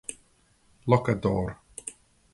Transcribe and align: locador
locador 0.87 1.61